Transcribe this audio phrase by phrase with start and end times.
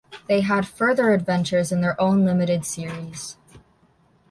[0.27, 3.37] They had further adventures in their own limited series.